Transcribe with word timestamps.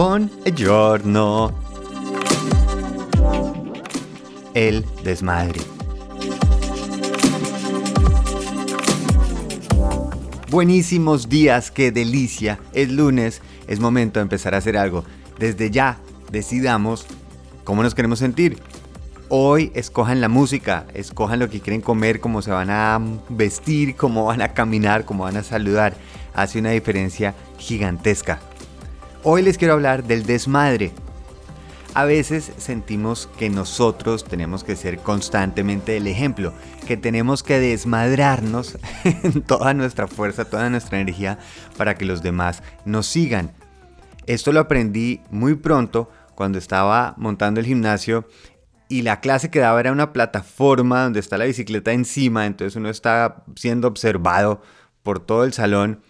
Buongiorno. 0.00 1.52
El 4.54 4.86
desmadre. 5.04 5.60
Buenísimos 10.48 11.28
días, 11.28 11.70
qué 11.70 11.92
delicia. 11.92 12.58
Es 12.72 12.90
lunes, 12.90 13.42
es 13.66 13.78
momento 13.78 14.20
de 14.20 14.22
empezar 14.22 14.54
a 14.54 14.56
hacer 14.56 14.78
algo. 14.78 15.04
Desde 15.38 15.70
ya, 15.70 15.98
decidamos 16.32 17.04
cómo 17.64 17.82
nos 17.82 17.94
queremos 17.94 18.20
sentir. 18.20 18.56
Hoy 19.28 19.70
escojan 19.74 20.22
la 20.22 20.30
música, 20.30 20.86
escojan 20.94 21.40
lo 21.40 21.50
que 21.50 21.60
quieren 21.60 21.82
comer, 21.82 22.20
cómo 22.20 22.40
se 22.40 22.52
van 22.52 22.70
a 22.70 22.98
vestir, 23.28 23.96
cómo 23.96 24.24
van 24.24 24.40
a 24.40 24.54
caminar, 24.54 25.04
cómo 25.04 25.24
van 25.24 25.36
a 25.36 25.42
saludar. 25.42 25.92
Hace 26.32 26.58
una 26.58 26.70
diferencia 26.70 27.34
gigantesca. 27.58 28.40
Hoy 29.22 29.42
les 29.42 29.58
quiero 29.58 29.74
hablar 29.74 30.04
del 30.04 30.24
desmadre. 30.24 30.92
A 31.92 32.06
veces 32.06 32.52
sentimos 32.56 33.28
que 33.38 33.50
nosotros 33.50 34.24
tenemos 34.24 34.64
que 34.64 34.76
ser 34.76 35.00
constantemente 35.00 35.98
el 35.98 36.06
ejemplo, 36.06 36.54
que 36.86 36.96
tenemos 36.96 37.42
que 37.42 37.60
desmadrarnos 37.60 38.78
en 39.04 39.42
toda 39.42 39.74
nuestra 39.74 40.08
fuerza, 40.08 40.46
toda 40.46 40.70
nuestra 40.70 41.00
energía 41.00 41.38
para 41.76 41.96
que 41.96 42.06
los 42.06 42.22
demás 42.22 42.62
nos 42.86 43.08
sigan. 43.08 43.52
Esto 44.24 44.52
lo 44.52 44.60
aprendí 44.60 45.20
muy 45.30 45.54
pronto 45.54 46.10
cuando 46.34 46.56
estaba 46.56 47.12
montando 47.18 47.60
el 47.60 47.66
gimnasio 47.66 48.26
y 48.88 49.02
la 49.02 49.20
clase 49.20 49.50
que 49.50 49.60
daba 49.60 49.80
era 49.80 49.92
una 49.92 50.14
plataforma 50.14 51.02
donde 51.02 51.20
está 51.20 51.36
la 51.36 51.44
bicicleta 51.44 51.92
encima, 51.92 52.46
entonces 52.46 52.74
uno 52.74 52.88
está 52.88 53.44
siendo 53.54 53.86
observado 53.86 54.62
por 55.02 55.20
todo 55.20 55.44
el 55.44 55.52
salón 55.52 56.00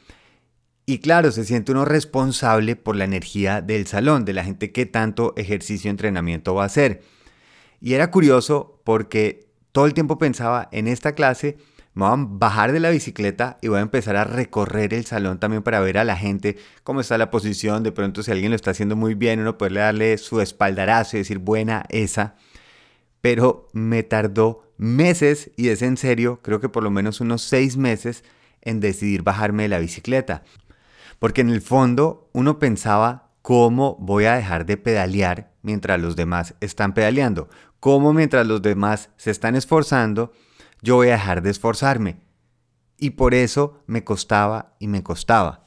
y 0.91 0.99
claro, 0.99 1.31
se 1.31 1.45
siente 1.45 1.71
uno 1.71 1.85
responsable 1.85 2.75
por 2.75 2.97
la 2.97 3.05
energía 3.05 3.61
del 3.61 3.87
salón, 3.87 4.25
de 4.25 4.33
la 4.33 4.43
gente 4.43 4.73
que 4.73 4.87
tanto 4.87 5.35
ejercicio 5.37 5.89
entrenamiento 5.89 6.53
va 6.53 6.65
a 6.65 6.67
hacer. 6.67 7.03
Y 7.81 7.95
era 7.95 8.11
curioso 8.11 8.81
porque 8.83 9.47
todo 9.71 9.87
el 9.87 9.95
tiempo 9.95 10.19
pensaba, 10.19 10.69
en 10.73 10.89
esta 10.89 11.15
clase 11.15 11.59
me 11.95 12.07
voy 12.07 12.13
a 12.13 12.27
bajar 12.29 12.73
de 12.73 12.81
la 12.81 12.91
bicicleta 12.91 13.57
y 13.63 13.69
voy 13.69 13.79
a 13.79 13.83
empezar 13.83 14.17
a 14.17 14.25
recorrer 14.25 14.93
el 14.93 15.07
salón 15.07 15.39
también 15.39 15.63
para 15.63 15.79
ver 15.79 15.97
a 15.97 16.03
la 16.03 16.17
gente 16.17 16.57
cómo 16.83 17.01
está 17.03 17.17
la 17.19 17.31
posición. 17.31 17.85
De 17.85 17.93
pronto, 17.93 18.25
si 18.25 18.33
alguien 18.33 18.51
lo 18.51 18.57
está 18.57 18.73
haciendo 18.73 18.97
muy 18.97 19.15
bien, 19.15 19.39
uno 19.39 19.59
puede 19.59 19.79
darle 19.79 20.19
su 20.19 20.41
espaldarazo 20.41 21.17
y 21.17 21.21
decir, 21.21 21.39
buena 21.39 21.85
esa. 21.91 22.35
Pero 23.21 23.69
me 23.73 24.03
tardó 24.03 24.73
meses, 24.77 25.53
y 25.57 25.69
es 25.69 25.83
en 25.83 25.97
serio, 25.97 26.41
creo 26.43 26.59
que 26.59 26.69
por 26.69 26.83
lo 26.83 26.91
menos 26.91 27.21
unos 27.21 27.43
seis 27.43 27.77
meses, 27.77 28.25
en 28.63 28.81
decidir 28.81 29.23
bajarme 29.23 29.63
de 29.63 29.69
la 29.69 29.79
bicicleta. 29.79 30.43
Porque 31.21 31.43
en 31.43 31.51
el 31.51 31.61
fondo 31.61 32.31
uno 32.33 32.59
pensaba 32.59 33.31
cómo 33.43 33.97
voy 34.01 34.25
a 34.25 34.35
dejar 34.35 34.67
de 34.67 34.79
pedalear 34.79 35.53
mientras 35.63 36.01
los 36.01 36.17
demás 36.17 36.55
están 36.61 36.95
pedaleando. 36.95 37.49
Cómo 37.79 38.13
mientras 38.13 38.47
los 38.47 38.63
demás 38.63 39.11
se 39.19 39.31
están 39.31 39.55
esforzando, 39.55 40.33
yo 40.83 40.97
voy 40.97 41.09
a 41.09 41.13
dejar 41.13 41.43
de 41.43 41.51
esforzarme. 41.51 42.21
Y 42.97 43.11
por 43.11 43.35
eso 43.35 43.83
me 43.87 44.03
costaba 44.03 44.75
y 44.79 44.89
me 44.89 45.03
costaba. 45.03 45.67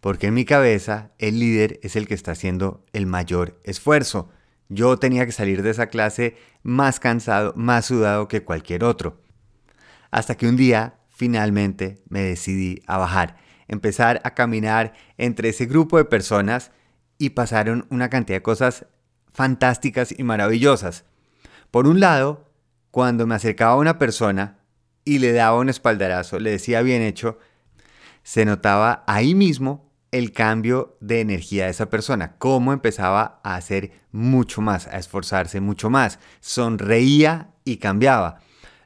Porque 0.00 0.26
en 0.26 0.34
mi 0.34 0.44
cabeza 0.44 1.12
el 1.18 1.38
líder 1.38 1.78
es 1.84 1.94
el 1.94 2.08
que 2.08 2.14
está 2.14 2.32
haciendo 2.32 2.84
el 2.92 3.06
mayor 3.06 3.60
esfuerzo. 3.62 4.28
Yo 4.68 4.98
tenía 4.98 5.24
que 5.24 5.32
salir 5.32 5.62
de 5.62 5.70
esa 5.70 5.86
clase 5.86 6.36
más 6.64 6.98
cansado, 6.98 7.52
más 7.56 7.86
sudado 7.86 8.26
que 8.26 8.42
cualquier 8.42 8.82
otro. 8.82 9.22
Hasta 10.10 10.36
que 10.36 10.48
un 10.48 10.56
día 10.56 10.98
finalmente 11.14 12.02
me 12.08 12.20
decidí 12.20 12.82
a 12.86 12.98
bajar 12.98 13.36
empezar 13.68 14.20
a 14.24 14.34
caminar 14.34 14.94
entre 15.18 15.50
ese 15.50 15.66
grupo 15.66 15.98
de 15.98 16.04
personas 16.04 16.70
y 17.18 17.30
pasaron 17.30 17.86
una 17.90 18.10
cantidad 18.10 18.38
de 18.38 18.42
cosas 18.42 18.86
fantásticas 19.32 20.14
y 20.16 20.22
maravillosas. 20.22 21.04
Por 21.70 21.86
un 21.86 22.00
lado, 22.00 22.50
cuando 22.90 23.26
me 23.26 23.34
acercaba 23.34 23.72
a 23.72 23.78
una 23.78 23.98
persona 23.98 24.58
y 25.04 25.18
le 25.18 25.32
daba 25.32 25.58
un 25.58 25.68
espaldarazo, 25.68 26.38
le 26.38 26.50
decía 26.50 26.82
bien 26.82 27.02
hecho, 27.02 27.38
se 28.22 28.44
notaba 28.44 29.04
ahí 29.06 29.34
mismo 29.34 29.92
el 30.12 30.32
cambio 30.32 30.96
de 31.00 31.20
energía 31.20 31.64
de 31.64 31.72
esa 31.72 31.90
persona, 31.90 32.36
cómo 32.38 32.72
empezaba 32.72 33.40
a 33.42 33.56
hacer 33.56 33.90
mucho 34.12 34.60
más, 34.60 34.86
a 34.86 34.98
esforzarse 34.98 35.60
mucho 35.60 35.90
más, 35.90 36.20
sonreía 36.40 37.50
y 37.64 37.78
cambiaba. 37.78 38.38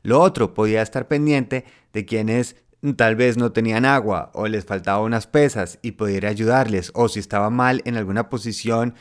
Lo 0.03 0.21
otro, 0.22 0.55
podía 0.55 0.81
estar 0.81 1.06
pendiente 1.06 1.66
de 1.93 2.04
quienes 2.04 2.56
tal 2.97 3.16
vez 3.16 3.37
no 3.37 3.53
tenían 3.53 3.84
agua 3.84 4.31
o 4.34 4.47
les 4.47 4.65
faltaba 4.65 5.03
unas 5.03 5.26
pesas 5.26 5.78
y 5.82 5.93
pudiera 5.93 6.28
ayudarles 6.28 6.93
o 6.94 7.09
si 7.09 7.19
estaba 7.19 7.50
mal 7.50 7.82
en 7.84 7.97
alguna 7.97 8.28
posición, 8.28 8.94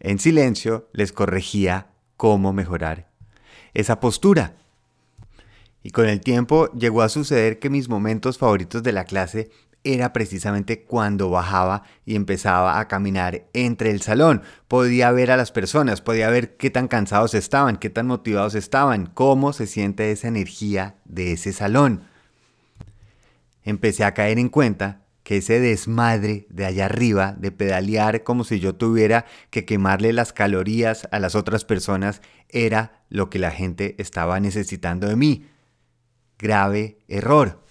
en 0.00 0.18
silencio 0.18 0.88
les 0.92 1.12
corregía 1.12 1.88
cómo 2.16 2.52
mejorar 2.52 3.10
esa 3.74 4.00
postura. 4.00 4.56
Y 5.82 5.90
con 5.90 6.08
el 6.08 6.20
tiempo 6.20 6.70
llegó 6.72 7.02
a 7.02 7.08
suceder 7.08 7.58
que 7.58 7.70
mis 7.70 7.88
momentos 7.88 8.38
favoritos 8.38 8.82
de 8.82 8.92
la 8.92 9.04
clase 9.04 9.50
era 9.84 10.12
precisamente 10.12 10.84
cuando 10.84 11.28
bajaba 11.28 11.82
y 12.06 12.14
empezaba 12.14 12.78
a 12.78 12.86
caminar 12.86 13.48
entre 13.52 13.90
el 13.90 14.00
salón. 14.00 14.42
Podía 14.68 15.10
ver 15.10 15.32
a 15.32 15.36
las 15.36 15.50
personas, 15.50 16.00
podía 16.00 16.30
ver 16.30 16.56
qué 16.56 16.70
tan 16.70 16.86
cansados 16.86 17.34
estaban, 17.34 17.76
qué 17.78 17.90
tan 17.90 18.06
motivados 18.06 18.54
estaban, 18.54 19.06
cómo 19.06 19.52
se 19.52 19.66
siente 19.66 20.12
esa 20.12 20.28
energía 20.28 20.96
de 21.04 21.32
ese 21.32 21.52
salón 21.52 22.11
empecé 23.64 24.04
a 24.04 24.14
caer 24.14 24.38
en 24.38 24.48
cuenta 24.48 25.02
que 25.22 25.36
ese 25.36 25.60
desmadre 25.60 26.46
de 26.50 26.66
allá 26.66 26.86
arriba, 26.86 27.36
de 27.38 27.52
pedalear 27.52 28.24
como 28.24 28.44
si 28.44 28.58
yo 28.58 28.74
tuviera 28.74 29.24
que 29.50 29.64
quemarle 29.64 30.12
las 30.12 30.32
calorías 30.32 31.08
a 31.12 31.20
las 31.20 31.34
otras 31.34 31.64
personas, 31.64 32.22
era 32.48 33.04
lo 33.08 33.30
que 33.30 33.38
la 33.38 33.50
gente 33.50 33.94
estaba 33.98 34.40
necesitando 34.40 35.06
de 35.08 35.16
mí. 35.16 35.46
Grave 36.38 36.98
error. 37.06 37.62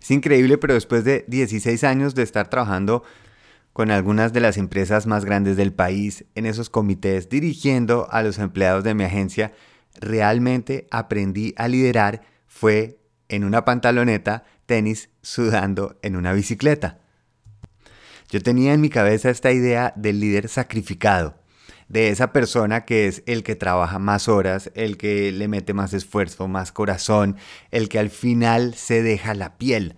Es 0.00 0.10
increíble, 0.10 0.56
pero 0.56 0.74
después 0.74 1.04
de 1.04 1.24
16 1.28 1.84
años 1.84 2.14
de 2.14 2.22
estar 2.22 2.48
trabajando 2.48 3.02
con 3.72 3.90
algunas 3.90 4.32
de 4.32 4.40
las 4.40 4.56
empresas 4.56 5.06
más 5.06 5.24
grandes 5.24 5.56
del 5.56 5.72
país, 5.72 6.24
en 6.34 6.46
esos 6.46 6.70
comités, 6.70 7.28
dirigiendo 7.28 8.08
a 8.10 8.22
los 8.22 8.38
empleados 8.38 8.82
de 8.82 8.94
mi 8.94 9.04
agencia, 9.04 9.52
realmente 10.00 10.86
aprendí 10.90 11.54
a 11.56 11.68
liderar 11.68 12.22
fue 12.46 12.98
en 13.28 13.44
una 13.44 13.64
pantaloneta 13.64 14.44
tenis 14.70 15.10
sudando 15.20 15.98
en 16.00 16.14
una 16.14 16.32
bicicleta. 16.32 17.00
Yo 18.30 18.40
tenía 18.40 18.72
en 18.72 18.80
mi 18.80 18.88
cabeza 18.88 19.28
esta 19.28 19.50
idea 19.50 19.92
del 19.96 20.20
líder 20.20 20.48
sacrificado, 20.48 21.34
de 21.88 22.10
esa 22.10 22.32
persona 22.32 22.84
que 22.84 23.08
es 23.08 23.24
el 23.26 23.42
que 23.42 23.56
trabaja 23.56 23.98
más 23.98 24.28
horas, 24.28 24.70
el 24.76 24.96
que 24.96 25.32
le 25.32 25.48
mete 25.48 25.74
más 25.74 25.92
esfuerzo, 25.92 26.46
más 26.46 26.70
corazón, 26.70 27.36
el 27.72 27.88
que 27.88 27.98
al 27.98 28.10
final 28.10 28.74
se 28.74 29.02
deja 29.02 29.34
la 29.34 29.58
piel. 29.58 29.96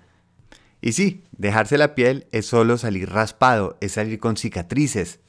Y 0.81 0.93
sí, 0.93 1.22
dejarse 1.32 1.77
la 1.77 1.94
piel 1.94 2.27
es 2.32 2.47
solo 2.47 2.78
salir 2.78 3.11
raspado, 3.11 3.77
es 3.82 3.93
salir 3.93 4.19
con 4.21 4.38
cicatrices. 4.38 5.21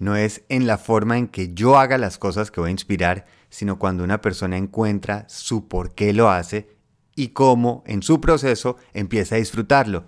No 0.00 0.16
es 0.16 0.42
en 0.48 0.66
la 0.66 0.78
forma 0.78 1.16
en 1.16 1.28
que 1.28 1.54
yo 1.54 1.78
haga 1.78 1.96
las 1.96 2.18
cosas 2.18 2.50
que 2.50 2.60
voy 2.60 2.70
a 2.70 2.72
inspirar, 2.72 3.24
sino 3.50 3.78
cuando 3.78 4.02
una 4.02 4.20
persona 4.20 4.56
encuentra 4.56 5.26
su 5.28 5.68
por 5.68 5.94
qué 5.94 6.12
lo 6.12 6.28
hace 6.28 6.71
y 7.14 7.28
cómo 7.28 7.82
en 7.86 8.02
su 8.02 8.20
proceso 8.20 8.76
empieza 8.94 9.34
a 9.34 9.38
disfrutarlo. 9.38 10.04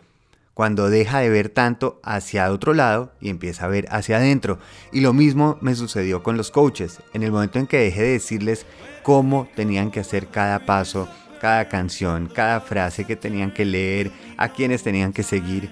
Cuando 0.55 0.89
deja 0.89 1.19
de 1.19 1.31
ver 1.31 1.49
tanto 1.49 2.01
hacia 2.05 2.51
otro 2.53 2.75
lado 2.75 3.13
y 3.21 3.29
empieza 3.29 3.65
a 3.65 3.69
ver 3.69 3.87
hacia 3.91 4.19
adentro. 4.19 4.59
Y 4.93 5.01
lo 5.01 5.13
mismo 5.13 5.59
me 5.61 5.75
sucedió 5.75 6.23
con 6.23 6.37
los 6.37 6.53
coaches. 6.53 7.01
En 7.13 7.25
el 7.25 7.33
momento 7.33 7.59
en 7.59 7.67
que 7.67 7.79
dejé 7.79 8.03
de 8.03 8.13
decirles 8.13 8.65
cómo 9.03 9.49
tenían 9.57 9.91
que 9.91 9.99
hacer 9.99 10.29
cada 10.29 10.65
paso, 10.65 11.09
cada 11.41 11.69
canción, 11.69 12.31
cada 12.33 12.61
frase 12.61 13.05
que 13.05 13.17
tenían 13.17 13.53
que 13.53 13.65
leer, 13.65 14.13
a 14.37 14.51
quienes 14.51 14.85
tenían 14.85 15.13
que 15.13 15.25
seguir, 15.25 15.71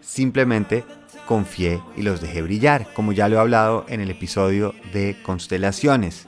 simplemente 0.00 0.84
confié 1.26 1.82
y 1.96 2.02
los 2.02 2.20
dejé 2.20 2.42
brillar, 2.42 2.92
como 2.94 3.12
ya 3.12 3.28
lo 3.28 3.36
he 3.36 3.40
hablado 3.40 3.84
en 3.88 4.00
el 4.00 4.10
episodio 4.10 4.74
de 4.92 5.16
constelaciones. 5.22 6.26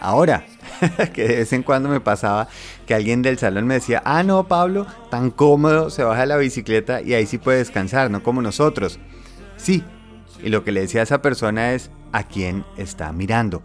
Ahora, 0.00 0.46
que 1.12 1.28
de 1.28 1.36
vez 1.36 1.52
en 1.52 1.62
cuando 1.62 1.88
me 1.88 2.00
pasaba 2.00 2.48
que 2.86 2.94
alguien 2.94 3.22
del 3.22 3.38
salón 3.38 3.66
me 3.66 3.74
decía, 3.74 4.02
ah, 4.04 4.22
no, 4.22 4.48
Pablo, 4.48 4.86
tan 5.10 5.30
cómodo, 5.30 5.90
se 5.90 6.04
baja 6.04 6.22
de 6.22 6.26
la 6.26 6.36
bicicleta 6.36 7.00
y 7.02 7.14
ahí 7.14 7.26
sí 7.26 7.38
puede 7.38 7.58
descansar, 7.58 8.10
no 8.10 8.22
como 8.22 8.42
nosotros. 8.42 8.98
Sí, 9.56 9.82
y 10.42 10.48
lo 10.48 10.64
que 10.64 10.72
le 10.72 10.80
decía 10.80 11.00
a 11.00 11.04
esa 11.04 11.22
persona 11.22 11.72
es, 11.72 11.90
¿a 12.12 12.24
quién 12.24 12.64
está 12.76 13.12
mirando? 13.12 13.62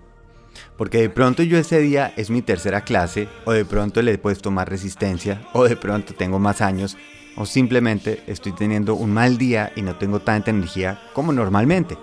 Porque 0.78 1.00
de 1.00 1.10
pronto 1.10 1.44
yo 1.44 1.58
ese 1.58 1.80
día 1.80 2.14
es 2.16 2.30
mi 2.30 2.42
tercera 2.42 2.82
clase, 2.82 3.28
o 3.46 3.52
de 3.52 3.66
pronto 3.66 4.02
le 4.02 4.14
he 4.14 4.18
puesto 4.18 4.52
más 4.52 4.68
resistencia, 4.68 5.42
o 5.54 5.64
de 5.64 5.76
pronto 5.76 6.14
tengo 6.14 6.40
más 6.40 6.62
años, 6.62 6.98
o 7.36 7.46
simplemente 7.46 8.24
estoy 8.28 8.52
teniendo 8.54 8.96
un 8.96 9.12
mal 9.12 9.38
día 9.38 9.72
y 9.76 9.82
no 9.82 9.96
tengo 9.98 10.20
tanta 10.20 10.52
energía 10.52 11.02
como 11.14 11.34
normalmente. 11.34 11.98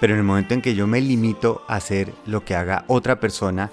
Pero 0.00 0.12
en 0.12 0.18
el 0.18 0.24
momento 0.24 0.54
en 0.54 0.62
que 0.62 0.74
yo 0.74 0.86
me 0.86 1.00
limito 1.00 1.62
a 1.68 1.76
hacer 1.76 2.12
lo 2.26 2.44
que 2.44 2.54
haga 2.54 2.84
otra 2.86 3.18
persona, 3.18 3.70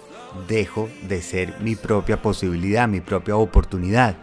dejo 0.48 0.90
de 1.08 1.22
ser 1.22 1.60
mi 1.60 1.76
propia 1.76 2.22
posibilidad, 2.22 2.88
mi 2.88 3.02
propia 3.02 3.36
oportunidad. 3.36 4.16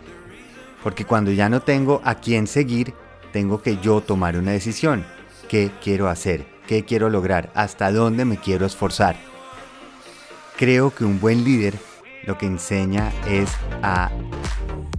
Porque 0.83 1.05
cuando 1.05 1.31
ya 1.31 1.49
no 1.49 1.61
tengo 1.61 2.01
a 2.05 2.17
quién 2.17 2.47
seguir, 2.47 2.95
tengo 3.33 3.63
que 3.63 3.77
yo 3.79 4.01
tomar 4.01 4.37
una 4.37 4.53
decisión. 4.53 5.05
qué 5.49 5.73
quiero 5.83 6.09
hacer, 6.09 6.47
qué 6.69 6.85
quiero 6.85 7.11
lograr, 7.11 7.51
hasta 7.55 7.91
dónde 7.91 8.25
me 8.25 8.37
quiero 8.37 8.67
esforzar. 8.67 9.17
Creo 10.57 10.95
que 10.95 11.05
un 11.05 11.19
buen 11.19 11.43
líder 11.43 11.75
lo 12.25 12.39
que 12.39 12.47
enseña 12.47 13.13
es 13.27 13.51
a 13.83 14.11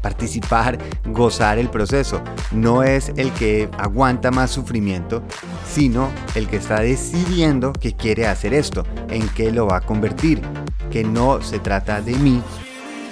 participar, 0.01 0.77
gozar 1.05 1.57
el 1.59 1.69
proceso. 1.69 2.21
No 2.51 2.83
es 2.83 3.11
el 3.15 3.31
que 3.31 3.69
aguanta 3.77 4.31
más 4.31 4.51
sufrimiento, 4.51 5.23
sino 5.71 6.09
el 6.35 6.47
que 6.47 6.57
está 6.57 6.81
decidiendo 6.81 7.73
que 7.73 7.93
quiere 7.93 8.27
hacer 8.27 8.53
esto, 8.53 8.83
en 9.09 9.27
qué 9.29 9.51
lo 9.51 9.67
va 9.67 9.77
a 9.77 9.81
convertir. 9.81 10.41
Que 10.89 11.03
no 11.03 11.41
se 11.41 11.59
trata 11.59 12.01
de 12.01 12.15
mí, 12.15 12.41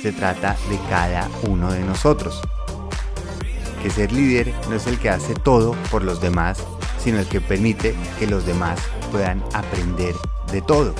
se 0.01 0.11
trata 0.11 0.57
de 0.69 0.77
cada 0.89 1.29
uno 1.47 1.71
de 1.71 1.81
nosotros. 1.81 2.41
Que 3.81 3.89
ser 3.89 4.11
líder 4.11 4.53
no 4.69 4.75
es 4.75 4.87
el 4.87 4.99
que 4.99 5.09
hace 5.09 5.33
todo 5.33 5.73
por 5.89 6.03
los 6.03 6.19
demás, 6.19 6.59
sino 7.01 7.19
el 7.19 7.27
que 7.27 7.39
permite 7.39 7.95
que 8.17 8.27
los 8.27 8.45
demás 8.45 8.79
puedan 9.11 9.41
aprender 9.53 10.15
de 10.51 10.61
todo. 10.61 10.93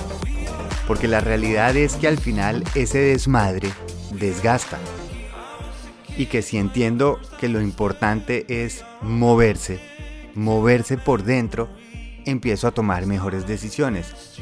Porque 0.86 1.06
la 1.06 1.20
realidad 1.20 1.76
es 1.76 1.96
que 1.96 2.08
al 2.08 2.18
final 2.18 2.64
ese 2.74 2.98
desmadre 2.98 3.70
desgasta. 4.12 4.78
Y 6.20 6.26
que 6.26 6.42
si 6.42 6.58
entiendo 6.58 7.18
que 7.38 7.48
lo 7.48 7.62
importante 7.62 8.44
es 8.46 8.84
moverse, 9.00 9.80
moverse 10.34 10.98
por 10.98 11.22
dentro, 11.22 11.70
empiezo 12.26 12.68
a 12.68 12.72
tomar 12.72 13.06
mejores 13.06 13.46
decisiones. 13.46 14.36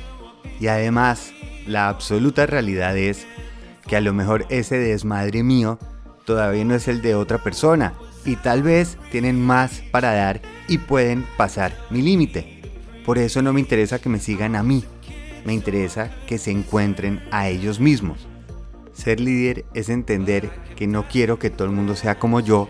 Y 0.58 0.66
además, 0.66 1.30
la 1.69 1.88
absoluta 1.88 2.46
realidad 2.46 2.98
es 2.98 3.28
que 3.86 3.94
a 3.94 4.00
lo 4.00 4.12
mejor 4.12 4.44
ese 4.48 4.76
desmadre 4.76 5.44
mío 5.44 5.78
todavía 6.25 6.64
no 6.64 6.75
es 6.75 6.88
el 6.88 7.00
de 7.00 7.14
otra 7.14 7.38
persona 7.38 7.94
y 8.25 8.34
tal 8.34 8.64
vez 8.64 8.98
tienen 9.12 9.40
más 9.40 9.80
para 9.92 10.12
dar 10.14 10.42
y 10.66 10.78
pueden 10.78 11.25
pasar 11.36 11.78
mi 11.90 12.02
límite. 12.02 12.60
Por 13.06 13.19
eso 13.19 13.40
no 13.40 13.52
me 13.52 13.60
interesa 13.60 14.00
que 14.00 14.08
me 14.08 14.19
sigan 14.19 14.56
a 14.56 14.64
mí, 14.64 14.82
me 15.44 15.54
interesa 15.54 16.10
que 16.26 16.38
se 16.38 16.50
encuentren 16.50 17.22
a 17.30 17.48
ellos 17.48 17.78
mismos. 17.78 18.26
Ser 18.99 19.21
líder 19.21 19.65
es 19.75 19.91
entender 19.91 20.50
que 20.75 20.89
no 20.89 21.06
quiero 21.06 21.39
que 21.39 21.50
todo 21.50 21.69
el 21.69 21.75
mundo 21.75 21.95
sea 21.95 22.19
como 22.19 22.41
yo, 22.41 22.69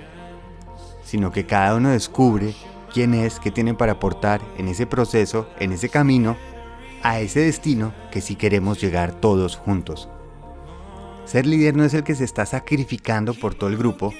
sino 1.03 1.33
que 1.33 1.47
cada 1.47 1.75
uno 1.75 1.89
descubre 1.89 2.55
quién 2.93 3.15
es, 3.15 3.41
qué 3.41 3.51
tiene 3.51 3.73
para 3.73 3.93
aportar 3.93 4.43
en 4.59 4.69
ese 4.69 4.87
proceso, 4.87 5.49
en 5.59 5.73
ese 5.73 5.89
camino, 5.89 6.37
a 7.03 7.19
ese 7.19 7.41
destino 7.41 7.95
que 8.13 8.21
sí 8.21 8.37
queremos 8.37 8.79
llegar 8.79 9.19
todos 9.19 9.57
juntos. 9.57 10.11
Ser 11.25 11.47
líder 11.47 11.75
no 11.75 11.85
es 11.85 11.95
el 11.95 12.05
que 12.05 12.15
se 12.15 12.25
está 12.25 12.45
sacrificando 12.45 13.33
por 13.33 13.55
todo 13.55 13.71
el 13.71 13.79
grupo, 13.79 14.13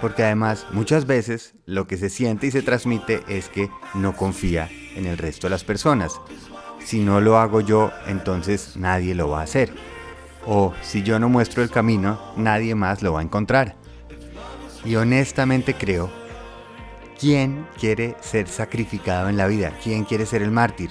porque 0.00 0.22
además 0.22 0.68
muchas 0.70 1.04
veces 1.04 1.54
lo 1.64 1.88
que 1.88 1.96
se 1.96 2.10
siente 2.10 2.46
y 2.46 2.52
se 2.52 2.62
transmite 2.62 3.24
es 3.26 3.48
que 3.48 3.70
no 3.92 4.14
confía 4.14 4.70
en 4.94 5.04
el 5.04 5.18
resto 5.18 5.48
de 5.48 5.50
las 5.50 5.64
personas, 5.64 6.20
si 6.78 7.00
no 7.00 7.20
lo 7.20 7.38
hago 7.38 7.60
yo, 7.60 7.90
entonces 8.06 8.76
nadie 8.76 9.16
lo 9.16 9.30
va 9.30 9.40
a 9.40 9.44
hacer. 9.44 9.95
O 10.46 10.72
si 10.80 11.02
yo 11.02 11.18
no 11.18 11.28
muestro 11.28 11.62
el 11.62 11.70
camino, 11.70 12.20
nadie 12.36 12.74
más 12.74 13.02
lo 13.02 13.12
va 13.12 13.20
a 13.20 13.24
encontrar. 13.24 13.74
Y 14.84 14.94
honestamente 14.96 15.74
creo, 15.74 16.10
¿quién 17.18 17.66
quiere 17.78 18.14
ser 18.20 18.46
sacrificado 18.48 19.28
en 19.28 19.36
la 19.36 19.48
vida? 19.48 19.72
¿Quién 19.82 20.04
quiere 20.04 20.26
ser 20.26 20.42
el 20.42 20.52
mártir? 20.52 20.90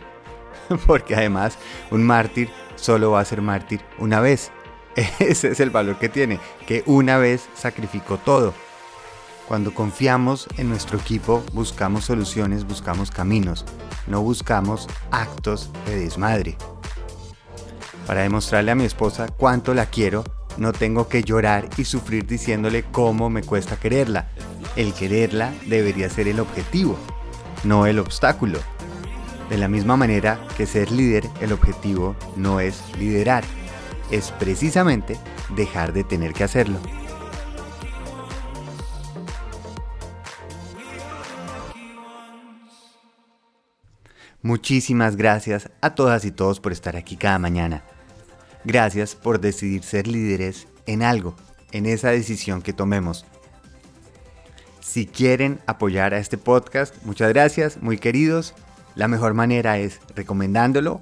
Porque 0.85 1.15
además 1.15 1.57
un 1.91 2.03
mártir 2.03 2.49
solo 2.75 3.11
va 3.11 3.21
a 3.21 3.25
ser 3.25 3.41
mártir 3.41 3.81
una 3.97 4.19
vez. 4.19 4.51
Ese 5.19 5.49
es 5.49 5.59
el 5.59 5.69
valor 5.69 5.97
que 5.97 6.09
tiene, 6.09 6.39
que 6.67 6.83
una 6.85 7.17
vez 7.17 7.47
sacrificó 7.53 8.17
todo. 8.17 8.53
Cuando 9.47 9.73
confiamos 9.73 10.47
en 10.57 10.69
nuestro 10.69 10.97
equipo, 10.97 11.43
buscamos 11.53 12.05
soluciones, 12.05 12.65
buscamos 12.65 13.11
caminos, 13.11 13.63
no 14.07 14.21
buscamos 14.21 14.87
actos 15.11 15.69
de 15.85 15.99
desmadre. 15.99 16.57
Para 18.05 18.21
demostrarle 18.21 18.71
a 18.71 18.75
mi 18.75 18.85
esposa 18.85 19.27
cuánto 19.27 19.73
la 19.73 19.87
quiero, 19.87 20.23
no 20.57 20.73
tengo 20.73 21.09
que 21.09 21.23
llorar 21.23 21.67
y 21.75 21.85
sufrir 21.85 22.27
diciéndole 22.27 22.83
cómo 22.83 23.29
me 23.29 23.41
cuesta 23.41 23.77
quererla. 23.77 24.27
El 24.75 24.93
quererla 24.93 25.53
debería 25.65 26.09
ser 26.09 26.27
el 26.27 26.39
objetivo, 26.39 26.97
no 27.63 27.87
el 27.87 27.99
obstáculo. 27.99 28.59
De 29.49 29.57
la 29.57 29.67
misma 29.67 29.97
manera 29.97 30.39
que 30.55 30.65
ser 30.65 30.91
líder, 30.91 31.27
el 31.41 31.51
objetivo 31.51 32.15
no 32.35 32.59
es 32.59 32.83
liderar, 32.97 33.43
es 34.11 34.31
precisamente 34.31 35.17
dejar 35.55 35.91
de 35.91 36.03
tener 36.03 36.33
que 36.33 36.43
hacerlo. 36.43 36.77
Muchísimas 44.43 45.15
gracias 45.15 45.71
a 45.81 45.95
todas 45.95 46.23
y 46.23 46.31
todos 46.31 46.59
por 46.59 46.71
estar 46.71 46.95
aquí 46.95 47.17
cada 47.17 47.39
mañana. 47.39 47.83
Gracias 48.65 49.15
por 49.15 49.39
decidir 49.39 49.83
ser 49.83 50.07
líderes 50.07 50.67
en 50.87 51.03
algo, 51.03 51.35
en 51.71 51.85
esa 51.85 52.09
decisión 52.09 52.61
que 52.61 52.73
tomemos. 52.73 53.25
Si 54.81 55.05
quieren 55.05 55.59
apoyar 55.67 56.13
a 56.13 56.19
este 56.19 56.37
podcast, 56.37 56.95
muchas 57.03 57.29
gracias, 57.29 57.81
muy 57.81 57.97
queridos. 57.97 58.55
La 58.95 59.07
mejor 59.07 59.33
manera 59.33 59.77
es 59.77 59.99
recomendándolo 60.15 61.01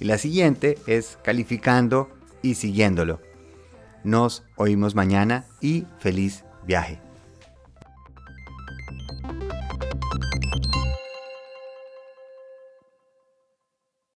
y 0.00 0.06
la 0.06 0.18
siguiente 0.18 0.78
es 0.86 1.18
calificando 1.22 2.10
y 2.42 2.54
siguiéndolo. 2.54 3.20
Nos 4.02 4.44
oímos 4.56 4.94
mañana 4.94 5.46
y 5.60 5.86
feliz 5.98 6.44
viaje. 6.66 7.03